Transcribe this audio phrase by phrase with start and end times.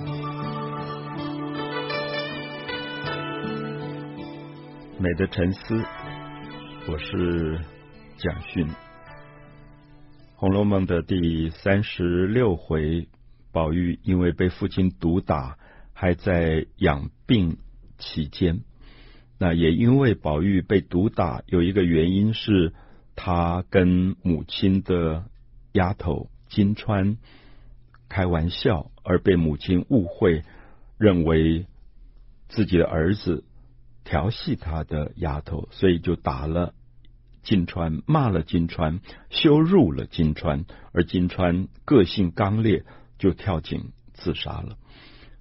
[0.00, 0.04] 美
[5.14, 5.82] 的沉思，
[6.86, 7.58] 我是
[8.16, 8.64] 蒋勋。
[10.36, 13.08] 《红楼梦》的第三十六回，
[13.50, 15.58] 宝玉因为被父亲毒打，
[15.92, 17.58] 还在养病
[17.98, 18.60] 期间。
[19.36, 22.72] 那也因为宝玉被毒打，有一个原因是
[23.16, 25.24] 他跟母亲的
[25.72, 27.16] 丫头金钏
[28.08, 30.42] 开玩笑，而被母亲误会，
[30.98, 31.66] 认为
[32.48, 33.44] 自己的儿子。
[34.04, 36.72] 调戏他的丫头，所以就打了
[37.42, 42.84] 金川，骂了金川，羞辱了金川，而金川个性刚烈，
[43.18, 44.78] 就跳井自杀了。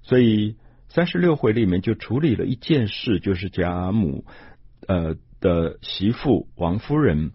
[0.02, 0.58] 所以
[0.90, 4.26] 三十六回里面就处理了一件事，就是贾母
[4.86, 7.32] 呃的媳妇王夫人，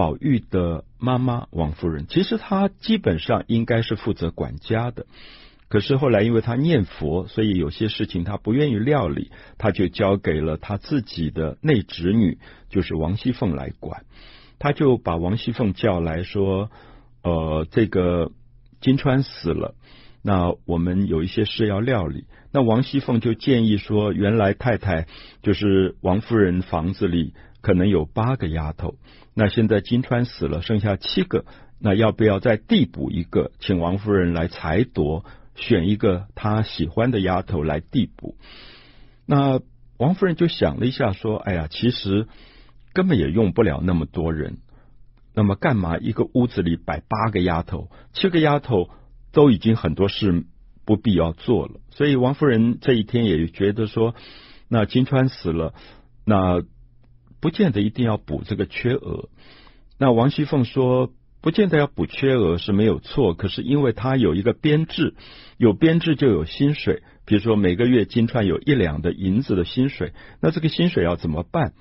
[0.00, 5.04] 宝玉的妈妈王夫人，其实她基本上应该是负责管家的。
[5.68, 12.38] 可是后来，因为他念佛，所以有些事情他不愿意料理，他就交给了他自己的内侄女，
[12.70, 14.06] 就是王熙凤来管。
[14.58, 16.70] 他就把王熙凤叫来说
[17.22, 18.32] ：“呃，这个
[18.80, 19.74] 金川死了，
[20.22, 25.06] 那我们有一些事要料理。”那王熙凤就建议说：“原来太太
[25.42, 28.94] 就是王夫人房子里可能有八个丫头，
[29.40, 31.46] 那现在金川死了，剩下七个，
[31.78, 35.24] 那要不要再递补一个，请王夫人来裁夺？”
[35.56, 38.36] 选一个他喜欢的丫头来递补，
[39.24, 39.60] 那
[39.96, 42.28] 王夫人就想了一下，说：“哎呀，其实
[42.92, 44.58] 根本也用不了那么多人，
[45.34, 47.88] 那么干嘛一个屋子里摆八个丫头？
[48.12, 48.90] 七个丫头
[49.32, 50.44] 都已经很多事
[50.84, 54.14] 不必要做了。”所以王夫人这一天也觉得说
[54.68, 55.72] ：“那金川死了，
[56.26, 56.62] 那
[57.40, 59.28] 不见得一定要补这个缺额。”
[59.98, 61.12] 那王熙凤说。
[61.42, 65.14] 不见得要补缺额是没有错，可是因为他有一个编制，
[65.56, 67.02] 有编制就有薪水。
[67.24, 71.72] 比如说每个月金钏有一两的银子的薪水，那这个薪水要怎么办？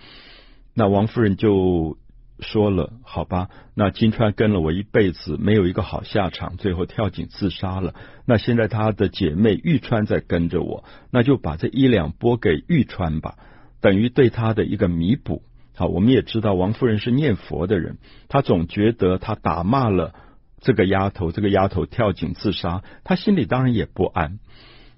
[0.74, 1.98] 那王夫人就
[2.40, 7.96] 说了：“好吧，那金钏跟了我一辈子，没有一个好下场，最后跳井自杀了。
[8.26, 13.36] 那现在她的姐妹玉钏在跟着我，那就把这一两拨给玉钏吧，
[13.82, 15.44] 等于对她的一个弥补。”
[15.80, 20.14] 好，我们也知道王夫人是念佛的人，她总觉得她打骂了
[20.60, 24.40] 这个丫头，这个丫头跳井自杀，她心里当然也不安，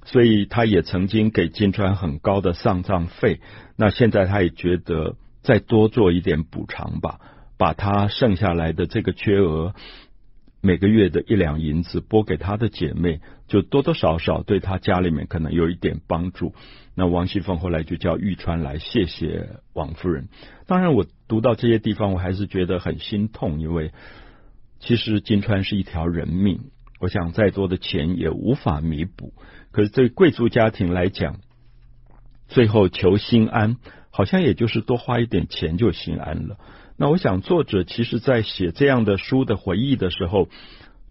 [0.05, 3.41] 所以她也曾经给金川很高的丧葬费。
[3.75, 7.19] 那现在她也觉得再多做一点补偿吧，
[7.59, 9.75] 把她剩下来的这个缺额，
[10.61, 13.21] 每个月的一两银子拨给她的姐妹，
[13.51, 16.56] 就多多少少对他家里面可能有一点帮助。
[16.95, 20.29] 那王熙凤后来就叫玉川来谢谢王夫人。
[20.67, 23.91] 当然，我读到这些地方，我还是觉得很心痛，因为
[24.79, 26.61] 其实金川是一条人命，
[27.01, 29.34] 我想再多的钱也无法弥补。
[29.73, 31.41] 可是对贵族家庭来讲，
[32.47, 33.75] 最后求心安，
[34.11, 36.57] 好像也就是多花一点钱就心安了。
[36.95, 40.47] 那我想，作者其实在写这样的书的回忆的时候，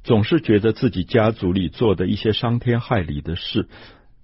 [0.03, 3.69] 总是觉得自己家族里做的一些伤天害理的事。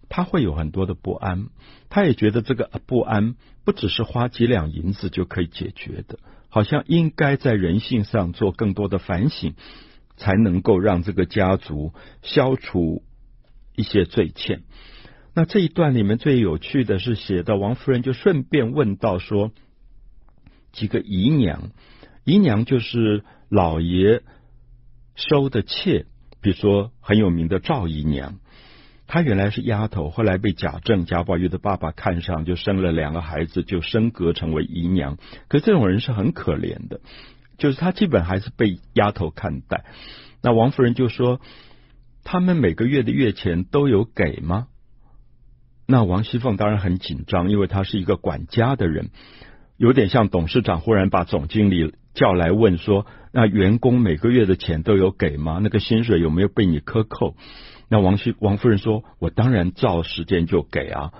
[0.09, 1.49] 他会有很多的不安，
[1.89, 9.55] 他也觉得这个不安不只是花几两银子就可以解决的，好像应该在人性上做更多的反省，
[10.17, 13.03] 才能够让这个家族消除
[13.75, 14.63] 一些罪欠。
[15.35, 19.51] 那这一段里面最有趣的是写到王夫人就顺便问到说，
[20.71, 21.73] 几个姨娘，
[22.23, 24.23] 姨娘就是老爷
[25.17, 26.07] 收的妾，
[26.41, 28.39] 比如说很有名的赵姨娘。
[29.09, 35.17] 她原来是丫头，后来被贾政贾宝玉的爸爸看上，就生了两个孩子，就升格成为姨娘。
[35.49, 37.01] 可这种人是很可怜的，
[37.57, 39.85] 就是她基本还是被丫头看待。
[40.43, 41.41] 那王夫人就说
[42.25, 44.67] ：“他们每个月的月钱都有给吗？”
[45.87, 49.11] 那王熙凤当然很紧张，因为她是一个管家的人，
[49.77, 55.61] 有点像董事长忽然把总经理叫来问说：“那员工每个月的钱都有给吗？
[55.63, 57.37] 那个薪水有没有被你克扣？”
[57.89, 61.13] 那王熙王夫人说：“我当然照时间就给啊。”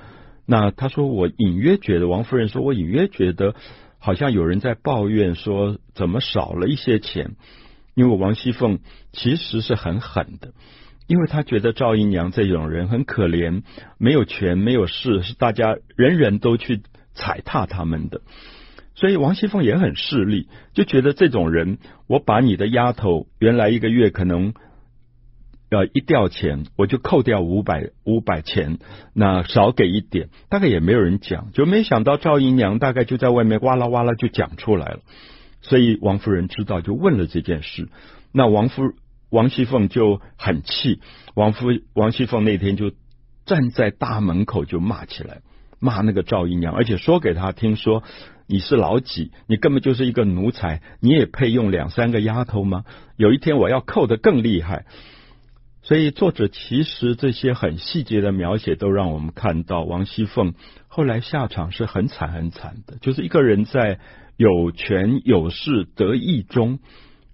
[0.47, 3.55] 那他说：“我隐约觉得，王夫人说我隐约觉得，
[3.99, 7.37] 好像有人在抱怨说怎么少了一些钱。
[7.95, 8.81] 因为王熙凤
[9.13, 10.53] 其实是很狠的，
[11.07, 13.63] 因为她觉得赵姨娘这种人很可怜，
[13.99, 16.83] 没有权没有势，是大家人人都去
[17.15, 18.21] 踩踏他们的。
[18.97, 21.79] 所以王熙凤也很势利，就觉得这种人，
[22.09, 24.53] 我把你的丫头原来一个月可能。”
[25.69, 28.79] 呃，一吊钱我就扣掉五百五百钱，
[29.13, 35.01] 那少给一点，大概也没有人讲，就没想到赵姨娘大概就在外面哇啦哇啦就讲出来了，
[35.63, 37.89] 所以王夫人知道就问了这件事。
[38.31, 38.93] 那王夫
[39.29, 41.01] 王熙凤就很气，
[41.35, 42.93] 王夫王熙凤那天就
[43.45, 45.41] 站在大门口就骂起来，
[45.81, 48.05] 骂那个赵姨娘，而且说给她听说，
[48.47, 49.33] 你是老几？
[49.47, 52.85] 你根本就是一个奴才，你也配用两三个丫头吗？
[53.17, 54.87] 有一天我要扣得更厉害。
[55.83, 60.55] 所以作者其实这些很细节的描写，都让我们看到王熙凤
[60.89, 64.01] 后来下场是很惨很惨的，就是一个人在
[64.37, 66.81] 有权有势得意中，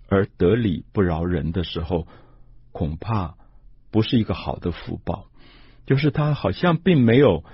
[0.09, 2.07] 而得理不饶人的时候，
[2.73, 3.35] 恐怕
[3.91, 5.27] 不是一个好的福报。
[5.87, 7.45] 就是他好像并没有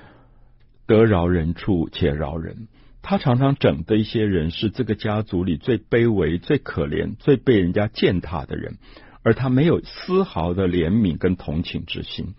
[0.87, 2.69] 得饶人处且饶人，
[3.09, 8.77] 他常常整的一些人是这个家族里最卑微、最可怜、最被人家践踏的人。
[9.23, 12.35] 而他没有丝毫的怜悯跟同情之心，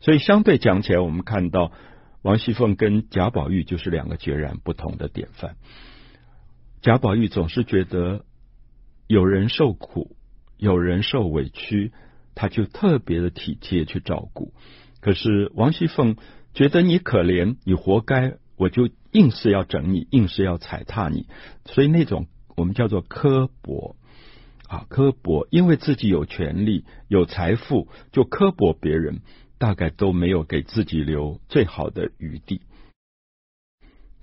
[0.00, 1.72] 所以相对讲起来，我们看到
[2.22, 5.56] 王熙凤跟贾宝玉就是两个截然不同的典范。
[6.80, 8.24] 贾宝玉总是觉得
[9.06, 10.16] 有人受苦，
[10.56, 11.92] 有人受委屈，
[12.34, 14.54] 他就特别的体贴去照顾。
[15.02, 16.16] 可是王熙凤
[16.54, 21.26] 觉得你可怜，你活该，我就硬是要整你，硬是要踩踏你，
[21.64, 22.26] 所以那种
[22.56, 23.96] 我们叫做刻薄。
[24.66, 29.20] 啊，刻薄，因为自己有权利、有财富，就刻薄别人，
[29.58, 32.62] 大概都没有给自己留最好的余地。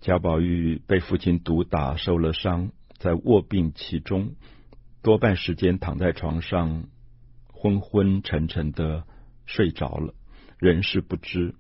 [0.02, 4.32] 贾宝玉被父亲毒打，受了伤，在卧病其中，
[5.04, 6.86] 多半时间躺在床上，
[7.54, 9.04] 昏昏沉沉的
[9.46, 10.16] 睡着了，
[10.58, 11.54] 人事不知。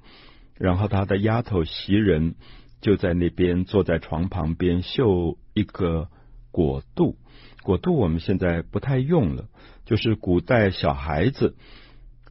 [0.56, 2.36] 然后他的丫头袭人
[2.82, 6.10] 就在那边坐在床旁边绣一个
[6.52, 7.16] 果肚。
[7.64, 9.46] 果肚我们现在不太用了，
[9.86, 11.56] 就是古代小孩子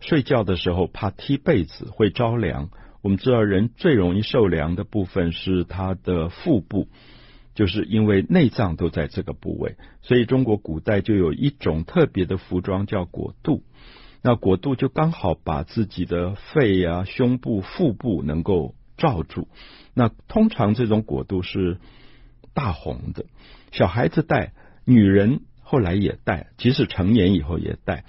[0.00, 2.68] 睡觉的时候怕踢被子会着凉。
[3.02, 6.88] 我们知道人最容易受凉的部分是他的腹部，
[7.54, 13.62] 就是因为内脏都在这个部位，所以中国古代就有一种特别的服装叫果肚。
[14.22, 19.48] 那果肚就刚好把自己的肺啊、胸部、腹部能够罩住。
[19.94, 21.78] 那通常这种果都是
[22.54, 23.24] 大红的，
[23.72, 24.52] 小孩子戴。
[24.86, 28.04] 女人后来也戴，即使成年以后也戴。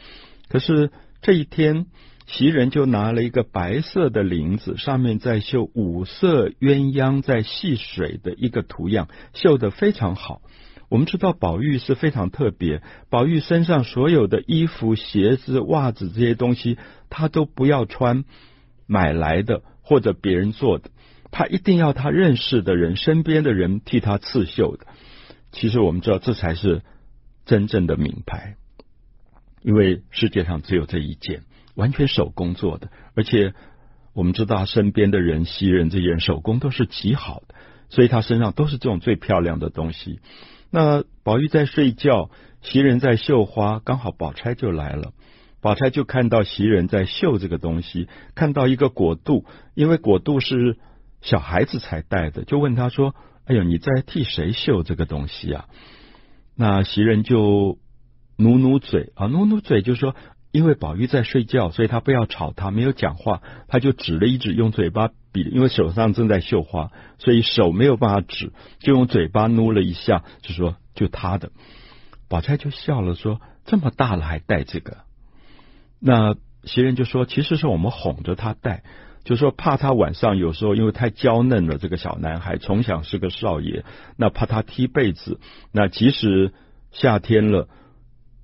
[0.47, 0.89] 可是
[1.21, 1.85] 这一天，
[2.25, 10.41] 袭人就拿了一个白色的綾子，上面在绣五色鸳鸯在戏水的一个图样，绣得非常好。
[10.89, 16.77] 我们知道宝玉是非常特别，宝玉身上所有的衣服、鞋子、袜子这些东西，
[17.09, 18.23] 他都不要穿
[18.87, 19.61] 买来的
[19.91, 20.89] 或者别人做的，
[21.31, 24.87] 他一定要他认识的人、身边的人替他刺绣的。
[25.51, 26.81] 其实我们知道，这才是
[27.45, 28.55] 真正的名牌，
[29.61, 31.43] 因为世界上只有这一件，
[31.75, 32.89] 完全手工做的。
[33.15, 33.53] 而且
[34.13, 37.55] 我们知道，身边的人，袭人这些人手工都是极好的，
[37.89, 40.21] 所以他身上都是这种最漂亮的东西。
[40.69, 42.29] 那宝玉在睡觉，
[42.61, 45.11] 袭人在绣花，刚好宝钗就来了。
[45.61, 50.77] 宝钗就看到袭人在绣这个东西，看到一个果肚，因为果肚是
[51.21, 53.15] 小孩子才戴的，就问他说。
[53.43, 55.65] 哎呦，你在替谁绣这个东西啊？
[56.55, 57.79] 那袭人就
[58.37, 60.15] 努努嘴啊，努努嘴就说，
[60.51, 71.51] 因为宝玉在睡觉，所以他不要吵他，没有讲话，他就指了一指，用嘴巴比，因为手上正在绣花，所以手没有办法指，就用嘴巴努了一下，就说就他的。
[72.29, 74.97] 宝钗就笑了，说这么大了还戴这个？
[76.01, 78.83] 那袭人就说，其实是我们哄着他戴。
[79.23, 83.85] 就说怕他晚上有时候因为太娇嫩了，这个小男孩从小是个少爷，
[84.17, 85.39] 那怕他踢被子，
[85.71, 86.53] 那即使
[86.91, 87.69] 夏天了，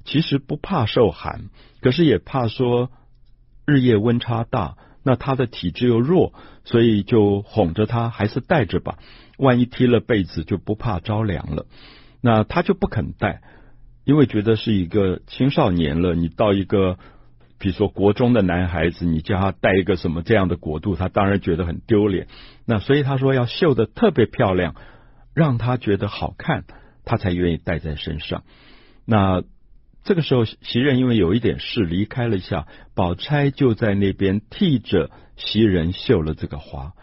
[0.05, 1.49] 其实不怕受寒，
[1.81, 2.91] 可是也怕说
[3.65, 6.31] 日夜温差大，那他的体质又弱，
[6.63, 8.99] 所以就哄着他还是戴着吧，
[9.39, 11.65] 万一踢了被子就不怕着凉了，
[12.21, 13.41] 那他就不肯戴，
[14.05, 16.99] 因为觉得是一个青少年了，你到一个。
[17.59, 22.27] 比如说国中的男孩子，你叫他戴一个什么这样的果度，他当然觉得很丢脸。
[22.65, 24.75] 那所以他说要绣得特别漂亮，
[25.33, 26.65] 让他觉得好看，
[27.03, 28.43] 他才愿意戴在身上。
[29.05, 29.43] 那
[30.03, 36.93] 这个时候，袭人因为有一点事离开了一下，宝钗就在那边替着袭人绣了这个花。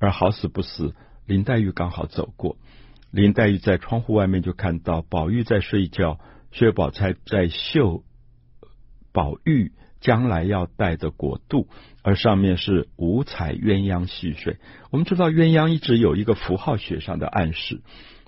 [0.00, 0.94] 而好死不死，
[1.26, 2.56] 林黛玉刚好走过，
[3.10, 6.18] 林黛玉在窗户外面就看到宝玉在睡觉，
[6.52, 8.02] 薛宝钗在绣
[9.12, 9.72] 宝玉。
[10.04, 11.66] 将来要带的果度，
[12.02, 14.58] 而上面是五彩鸳鸯戏水。
[14.90, 17.80] 我们知道鸳鸯一直有一个符号学上的暗示，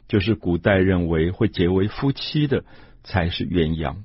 [0.09, 2.64] 就是古代认为会结为夫妻的
[3.04, 3.97] 才是鸳鸯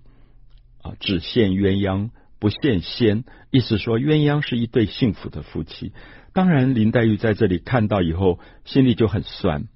[0.81, 2.09] 啊，只羡鸳鸯
[2.39, 5.93] 不羡仙，意思说鸳鸯是一对幸福的夫妻。
[6.33, 9.69] 当然，林黛玉在这里看到以后，心里就很酸。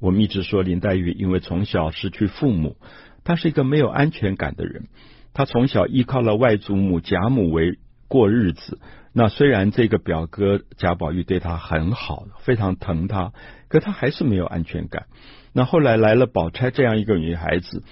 [0.00, 2.78] 我们一直说林黛玉因为从小失去父母，
[3.22, 4.88] 她是一个没有安全感的人。
[5.32, 8.78] 他从小依靠了外祖母贾母为过日子。
[9.12, 13.32] 那虽然这个表哥贾宝玉对他很好，非常疼他，
[13.68, 15.06] 可他还是没有安全感。
[15.52, 17.82] 那后来来了宝钗这样一个女孩子，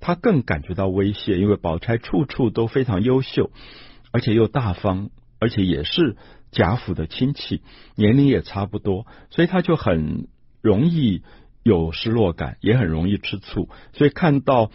[0.00, 3.50] 他更感觉到威胁，因为宝钗处处都非常优秀，
[4.10, 6.16] 而且又大方，而且也是
[6.50, 7.62] 贾府的亲戚，
[7.94, 10.26] 年龄也差不多，所以他就很
[10.60, 11.22] 容易
[11.62, 13.68] 有失落感，也很容易吃醋。
[13.92, 14.72] 所以看到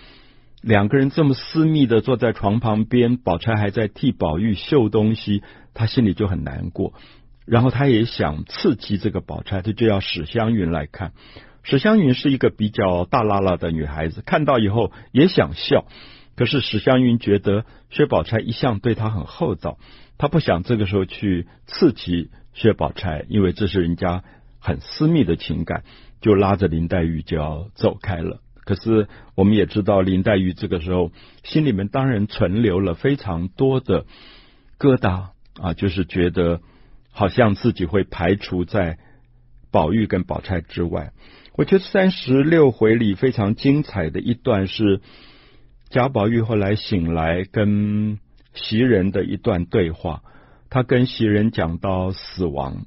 [0.62, 5.42] 两个人这么私密的坐在床旁边，宝钗还在替宝玉绣东西，
[5.74, 6.94] 他心里就很难过。
[7.46, 11.14] 然后他也想刺激这个宝钗，他就要史湘云来看。
[11.64, 15.86] 史湘云是一个比较大拉拉的女孩子，看到以后也想笑，
[16.36, 19.78] 可是史湘云觉得薛宝钗一向对她很厚道，
[20.18, 24.24] 她不想这个时候去刺激薛宝钗，因为这是人家
[24.60, 25.84] 很私密的情感，
[26.22, 28.42] 就拉着林黛玉就要走开了。
[28.70, 31.12] 可是我们也知道，林黛玉这个时候
[31.44, 34.06] 心里面当然存留了非常多的
[34.78, 36.62] 疙瘩啊，就是觉得
[37.10, 39.00] 好像自己会排除在
[39.72, 41.14] 宝玉跟宝钗之外。
[41.56, 45.02] 我觉得三十六回里非常精彩的一段是
[45.90, 48.20] 贾宝玉后来醒来跟
[48.54, 50.22] 袭人的一段对话。
[50.70, 52.86] 他跟袭人讲到死亡，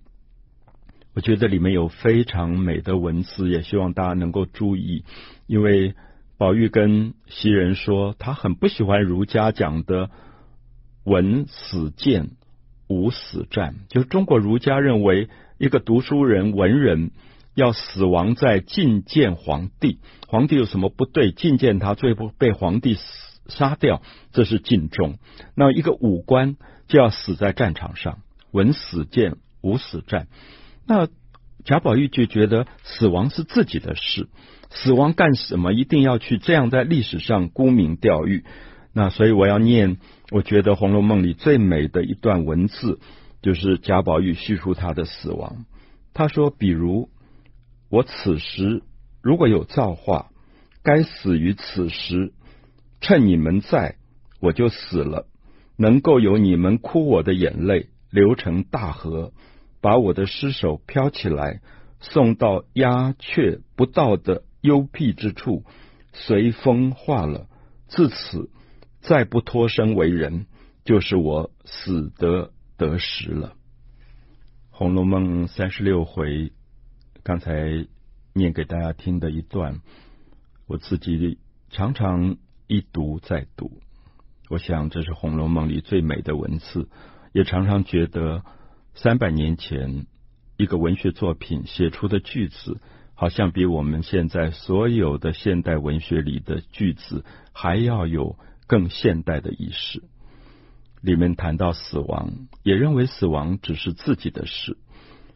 [1.14, 5.04] 我觉得里面有非常美的文字，也希望大家能够注意。
[5.46, 5.94] 因为
[6.38, 10.10] 宝玉跟袭人说，他很不喜欢儒家讲的
[11.04, 12.30] “文死谏，
[12.88, 15.28] 武死战”，就是中国儒家认为
[15.58, 17.10] 一个读书人、文人。
[17.54, 21.32] 要死亡在觐见皇帝，皇帝有什么不对？
[21.32, 22.96] 觐见他，最后被皇帝
[23.46, 24.00] 杀掉，
[24.32, 25.18] 这是尽忠。
[25.54, 26.56] 那一个武官
[26.88, 28.20] 就要死在战场上，
[28.52, 30.28] 文死谏，武死战。
[30.92, 31.08] 那
[31.64, 34.28] 贾宝玉就觉得死亡是自己的事，
[34.68, 35.72] 死亡干什么？
[35.72, 38.44] 一定要去这样在历史上沽名钓誉？
[38.92, 39.96] 那所以我要念，
[40.30, 43.00] 我觉得《红楼梦》里最美的一段文字，
[43.40, 45.64] 就是贾宝玉叙述他的死亡。
[46.12, 47.08] 他说，比如。
[47.88, 48.82] 我此时
[49.22, 50.30] 如果有造化，
[50.82, 52.32] 该死于此时，
[53.00, 53.96] 趁你们在，
[54.40, 55.26] 我就死了。
[55.76, 59.32] 能够有你们哭我的眼泪流成大河，
[59.82, 61.60] 把我的尸首飘起来，
[62.00, 65.64] 送到鸦雀不到的幽僻之处，
[66.14, 67.46] 随风化了。
[67.88, 68.48] 自此
[69.02, 70.46] 再不脱生为人，
[70.84, 73.48] 就是我死得得时了。
[74.70, 76.52] 《红楼梦》三十六回。
[77.24, 77.86] 刚才
[78.32, 79.80] 念给大家听的一段，
[80.66, 81.38] 我自己
[81.70, 82.36] 常常
[82.66, 83.80] 一读再读。
[84.48, 86.88] 我想这是《红楼梦》里最美的文字，
[87.32, 88.42] 也常常觉得
[88.94, 90.06] 三百年前
[90.56, 92.78] 一个文学作品写出的句子，
[93.14, 100.02] 好像比我们现在所有的现代文学里的句子还要有更现代的意识。
[101.00, 102.32] 里面谈到死亡，
[102.62, 104.76] 也认为死亡只是自己的事。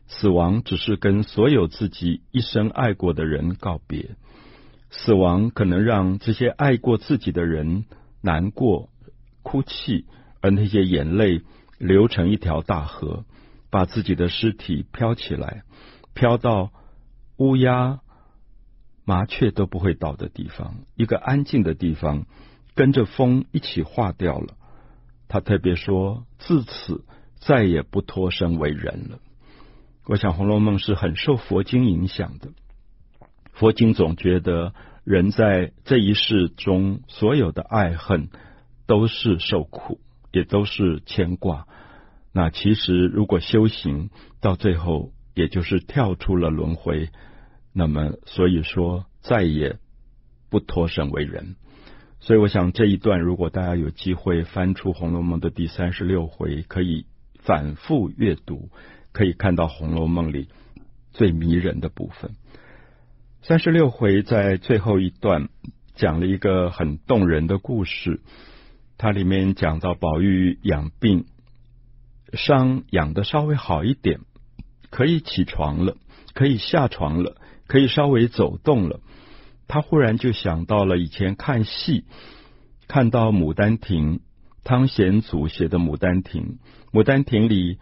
[0.07, 4.11] 死亡只是跟所有自己一生爱过的人告别，
[4.91, 7.87] 死亡可能让这些爱过自己的人
[8.21, 8.91] 难过、
[9.43, 10.05] 哭泣，
[10.41, 11.41] 而那些眼泪
[11.79, 13.25] 流成一条大河，
[13.71, 15.63] 把自己的尸体飘起来，
[16.15, 16.71] 飘到
[17.37, 18.01] 乌鸦、
[19.05, 22.27] 麻雀都不会到的地方，一个安静的地方，
[22.75, 24.55] 跟着风一起化掉了。
[25.29, 27.05] 他特别说，自此
[27.37, 29.19] 再也不脱生为人了。
[30.07, 32.51] 我想《红楼梦》是很受佛经影响的。
[33.53, 38.29] 佛经总觉得人在这一世中所有的爱恨
[38.87, 41.67] 都是受苦，也都是牵挂。
[42.37, 44.11] 那其实如果修行
[44.43, 47.09] 到最后，也就是跳出了轮回，
[47.73, 49.79] 那么所以说再也
[50.51, 51.57] 不脱身为人。
[52.21, 57.07] 所以我想这一段，如果大家有机会翻出《红楼梦》的第三十六回，可以
[57.39, 58.69] 反复阅读。
[59.13, 60.49] 可以看到《红楼梦》里
[61.15, 62.33] 最迷人的部分。
[63.41, 65.49] 三十六回在最后一段
[65.95, 68.21] 讲了一个很动人的故事，
[68.99, 71.25] 它里面讲到宝玉养病，
[72.33, 74.21] 伤养的稍微好一点，
[74.91, 75.97] 可以起床了，
[76.35, 79.01] 可以下床了，可以稍微走动了。
[79.69, 82.05] 他忽然就想到了以前看戏，
[82.89, 84.19] 看到《牡丹亭》，
[84.65, 86.59] 汤显祖写的《牡丹亭》，
[86.99, 87.79] 《牡丹亭》里。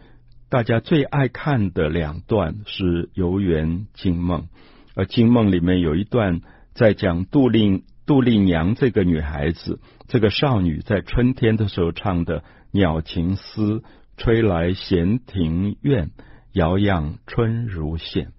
[0.47, 4.47] 大家最爱看的两段是游园惊梦，
[4.93, 6.39] 而惊梦里面有一段
[6.75, 13.83] 在讲杜丽杜丽娘这个女孩子，这个少女在春天的时候唱的“鸟情思
[14.17, 16.11] 吹来闲庭院，
[16.53, 18.31] 遥样春如线”。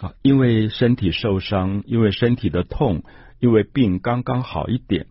[0.00, 3.04] 啊，因为身体受伤，因为身体的痛，
[3.38, 5.06] 因为病刚刚好一点，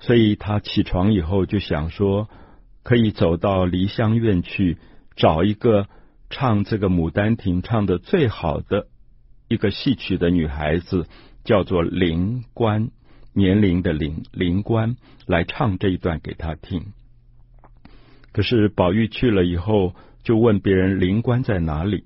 [0.00, 2.28] 所以他起床以后就想说，
[2.82, 4.78] 可以走到梨香院去
[5.16, 5.86] 找一个
[6.30, 8.86] 唱这个《牡丹亭》唱的最好的
[9.48, 11.06] 一个戏曲的女孩子，
[11.44, 12.90] 叫做灵官，
[13.34, 16.94] 年龄的灵灵官来唱这一段给他听。
[18.36, 22.04] 可是宝玉去了以后，就问别人灵官在哪里。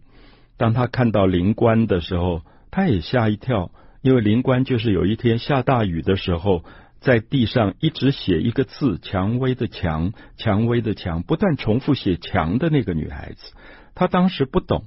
[0.56, 6.64] 当他看到灵官的时候，他也吓一跳，因为灵官就是有一天下大雨的时候，
[7.00, 13.52] 在地上一直写一个字“蔷薇”的“蔷”，蔷薇的“蔷”，不断重复写“蔷”的那个女孩子。
[13.96, 14.84] 他当时不懂，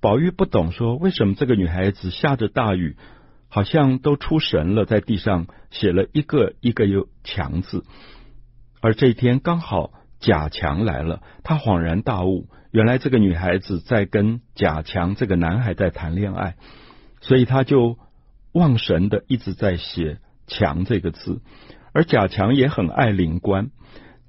[0.00, 2.96] 宝玉不懂，说为什么这个女孩子下着大雨，
[3.46, 7.84] 好像都出神了，在地上写了一个一个有“蔷”字。
[8.80, 16.54] 而这一天刚好贾蔷来了，他恍然大悟，原来这个女孩子在跟贾蔷这个男孩在谈恋爱，
[17.20, 17.98] 所以他就
[18.52, 20.18] 忘神的一直在写。
[20.52, 21.42] 强这个字，
[21.92, 23.70] 而贾强也很爱灵官。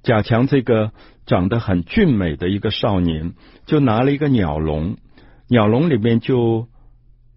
[0.04, 0.92] 贾强这个
[1.26, 3.32] 长得很俊美的一个少年，
[3.66, 4.98] 就拿了一个鸟笼，
[5.48, 6.68] 鸟笼里面就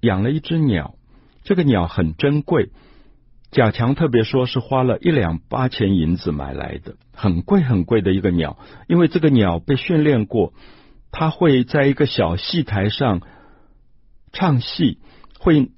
[0.02, 0.94] 养了一只鸟。
[1.44, 2.70] 这个鸟很珍贵，
[3.56, 8.60] 贾强特别说是花了一两八钱银子买来的，很贵很贵的一个鸟。
[8.88, 10.54] 因为这个鸟被训练过，
[11.10, 13.22] 它会在一个小戏台上
[14.32, 15.00] 唱戏，
[15.40, 15.72] 会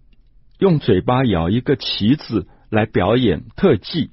[0.60, 2.48] 用嘴巴咬一个旗子。
[2.70, 4.12] 来表演特技，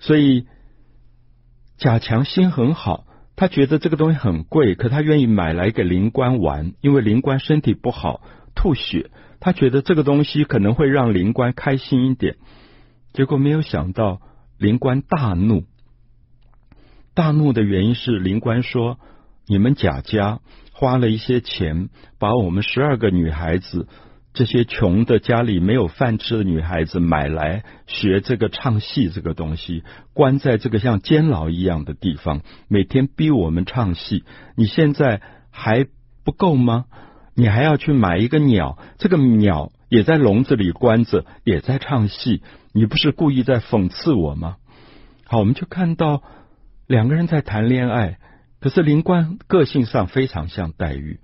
[0.00, 0.46] 所以
[1.76, 3.04] 贾强心很好，
[3.36, 8.22] 他觉得这个东西很贵，可他愿意买来给灵官玩，因为灵官身体不好
[8.54, 12.36] 吐血，他觉得这个东西可能会让灵官开心一点。
[13.12, 14.20] 结果没有想到，
[14.58, 15.64] 灵官大怒，
[17.14, 18.98] 大怒的原因是灵官说
[19.46, 20.40] ：“你们贾家
[20.72, 21.88] 花了一些钱，
[22.18, 23.86] 把我们十二个女孩子。”
[24.34, 34.24] 这些穷的家里没有饭吃的女孩子买来学这个唱戏这个东西，关在这个像监牢一样的地方，每天逼我们唱戏。
[34.56, 35.86] 你现在还
[36.24, 36.86] 不够吗？
[37.34, 42.42] 你还要去买一个鸟，这个鸟也在笼子里关着，也在唱戏。
[42.72, 44.56] 你不是故意在讽刺我吗？
[45.26, 46.22] 好，我们就看到
[46.86, 48.16] 两个人在谈恋爱，
[48.58, 51.20] 可是灵官个性上非常像黛玉。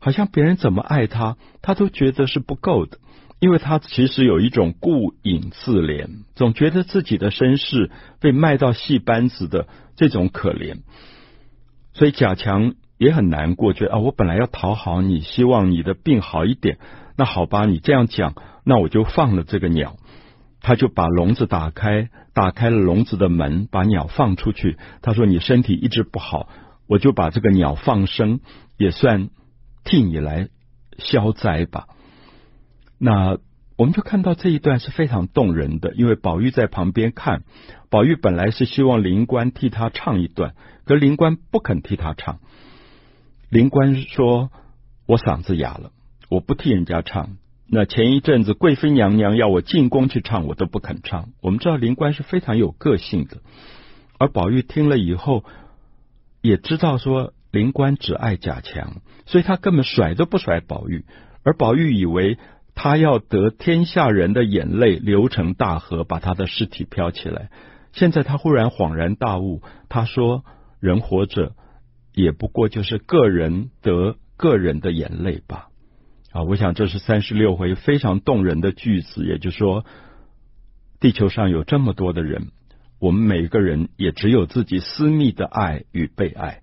[0.00, 2.98] 好像别人怎么爱他，他都觉得是不够的，
[3.38, 10.78] 因为他其实有一种顾影自怜，总觉得自己的身世被卖到戏班子的这种可怜，
[11.92, 16.78] 所以贾强也很难过，觉得啊，我本来要讨好你，希望你的病好一点，
[17.18, 19.96] 那好吧，你这样讲，那我就放了这个鸟，
[20.62, 24.78] 他就把笼子打开，打开了笼子的门，把鸟放出去。
[25.02, 26.48] 他说：“你身体一直不好，
[26.86, 28.40] 我就把这个鸟放生，
[28.78, 29.28] 也算。”
[29.84, 30.48] 替你来
[30.98, 31.86] 消灾吧。
[32.98, 33.38] 那
[33.78, 37.42] 我们就看到这一段是非常动人的，因为宝玉在旁边看。
[37.88, 40.54] 宝玉本来是希望灵官替他唱一段，
[40.84, 42.40] 可灵官不肯替他唱。
[43.48, 44.50] 灵官说
[45.08, 45.90] ：“我嗓子哑了，
[46.28, 47.36] 我不替人家唱。”
[47.70, 51.30] 那前一阵子贵妃娘娘要我进宫去唱，我都不肯唱。
[51.40, 53.38] 我们知道灵官是非常有个性的，
[54.18, 55.44] 而宝玉听了以后
[56.40, 57.32] 也知道说。
[57.50, 61.06] 灵官只爱贾强，所以他根本甩都不甩宝玉，
[61.44, 62.36] 而宝玉以为
[62.74, 67.48] 他要得天下人的眼泪流成大河，把他的尸体飘起来。
[67.92, 70.44] 现在他忽然恍然大悟，他说
[70.78, 71.52] ：“人活着
[72.12, 75.67] 也不过就是个人得个人的眼泪吧。”
[76.38, 79.84] 啊，我想这是三十六回非常动人的句子，也就是说，
[81.00, 82.52] 地球上有这么多的人，
[83.00, 86.60] 我们每个人也只有自己私密的爱与被爱。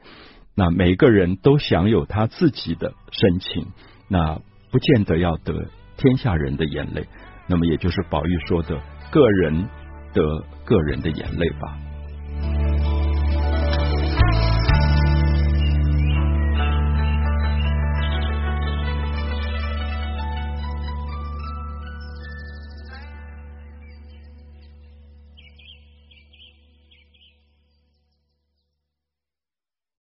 [0.55, 3.67] 那每个人都享有他自己的深情，
[4.07, 4.39] 那
[4.71, 5.65] 不见得要得
[5.97, 7.09] 天下人的眼泪，
[7.49, 9.67] 那么也就是宝玉说的“个人
[10.13, 11.77] 得个人的眼泪”吧。